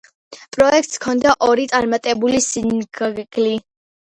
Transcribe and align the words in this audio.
პროექტს 0.55 0.97
ჰქონდა 0.99 1.35
ორი 1.49 1.67
წარმატებული 1.73 2.43
სინგლი. 2.49 3.49